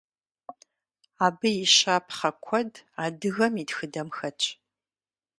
Абы 1.25 1.49
и 1.63 1.65
щапхъэ 1.75 2.29
куэд 2.43 2.71
адыгэм 3.05 3.53
и 3.61 3.63
тхыдэм 3.69 4.07
хэтщ. 4.17 4.45